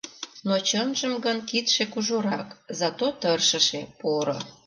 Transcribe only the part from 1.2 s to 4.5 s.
гын, кидше кужурак, зато тыршыше, поро.